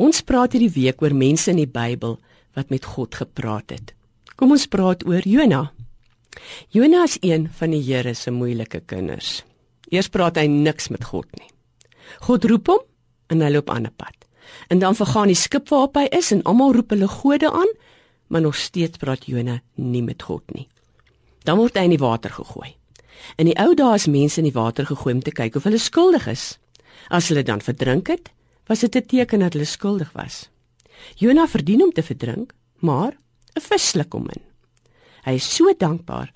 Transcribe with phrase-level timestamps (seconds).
[0.00, 2.14] Ons praat hierdie week oor mense in die Bybel
[2.56, 3.92] wat met God gepraat het.
[4.40, 5.66] Kom ons praat oor Jona.
[6.72, 9.42] Jona is een van die Here se moeilike kinders.
[9.92, 11.50] Eers praat hy niks met God nie.
[12.24, 12.80] God roep hom
[13.28, 14.16] en hy loop aan 'n pad.
[14.70, 17.70] En dan vergaan die skip waarop hy is en almal roep hulle gode aan,
[18.28, 20.68] maar nog steeds praat Jona nie met God nie.
[21.44, 22.74] Dan word hy in die water gegooi.
[23.36, 25.78] In die ou dae is mense in die water gegooi om te kyk of hulle
[25.78, 26.58] skuldig is.
[27.10, 28.30] As hulle dan verdrink het,
[28.70, 30.48] was dit 'n teken dat hulle skuldig was.
[31.14, 33.18] Jona verdien om te verdrink, maar
[33.56, 34.42] 'n vis sluk hom in.
[35.24, 36.32] Hy is so dankbaar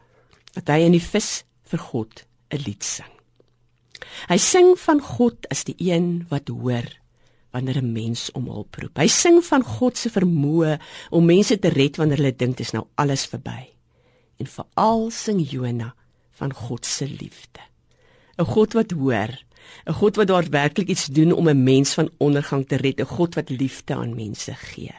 [0.52, 3.12] dat hy in die vis vir God 'n lied sing.
[4.28, 6.88] Hy sing van God as die een wat hoor
[7.50, 8.98] wanneer 'n mens om hulp roep.
[8.98, 12.72] Hy sing van God se vermoë om mense te red wanneer hulle dink dit is
[12.72, 13.68] nou alles verby.
[14.38, 15.94] En veral sing Jona
[16.30, 17.60] van God se liefde.
[18.38, 19.44] 'n God wat hoor
[19.86, 23.04] 'n God wat daar werklik iets doen om 'n mens van ondergang te red, 'n
[23.04, 24.94] God wat liefde aan mense gee.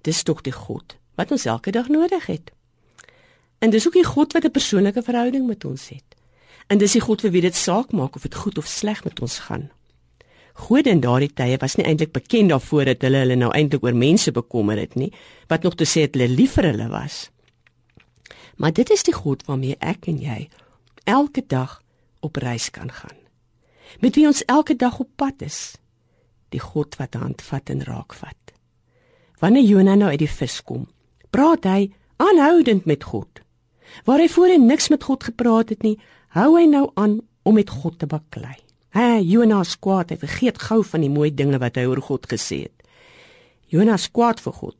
[0.00, 2.52] Dis tog die God wat ons elke dag nodig het.
[3.58, 6.16] En dis ook die God wat 'n persoonlike verhouding met ons het.
[6.66, 9.20] En dis die God vir wie dit saak maak of dit goed of sleg met
[9.20, 9.70] ons gaan.
[10.52, 13.96] Gode in daardie tye was nie eintlik bekend daarvoor dat hulle hulle nou eintlik oor
[13.96, 15.12] mense bekommer het nie,
[15.46, 17.30] wat nog te sê het hulle lief vir hulle was.
[18.56, 20.48] Maar dit is die God waarmee ek en jy
[21.04, 21.82] elke dag
[22.20, 23.19] op reis kan gaan
[23.98, 25.74] met wie ons elke dag op pad is.
[26.54, 28.54] Die God wat handvat en raakvat.
[29.40, 30.86] Wanneer Jona nou uit die vis kom,
[31.30, 33.40] praat hy aanhoudend met God.
[34.04, 35.96] Waar hy voorheen niks met God gepraat het nie,
[36.36, 38.58] hou hy nou aan om met God te baklei.
[38.94, 42.26] Hè, Jona is kwaad, hy vergeet gou van die mooi dinge wat hy oor God
[42.30, 42.86] gesê het.
[43.70, 44.76] Jona is kwaad vir God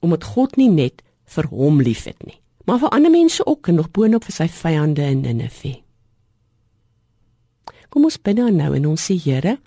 [0.00, 3.90] omdat God nie net vir hom liefhet nie, maar vir ander mense ook en nog
[3.92, 5.74] boonop vir sy vyande in Ninive.
[7.90, 9.58] Kom ons bid dan nou en ons sê Here,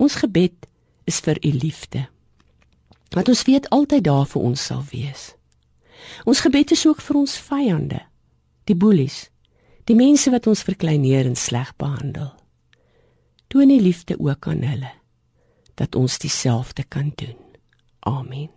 [0.00, 0.66] ons gebed
[1.08, 2.06] is vir u liefde.
[3.14, 5.34] Want ons weet altyd daar vir ons sal wees.
[6.24, 8.00] Ons gebed is ook vir ons vyande,
[8.68, 9.28] die boelies,
[9.88, 12.32] die mense wat ons verkleineer en sleg behandel.
[13.52, 14.92] Toon die liefde ook aan hulle
[15.74, 17.36] dat ons dieselfde kan doen.
[18.06, 18.50] Amen.